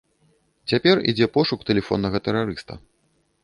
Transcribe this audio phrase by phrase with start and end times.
[0.71, 2.73] Цяпер ідзе пошук тэлефоннага тэрарыста.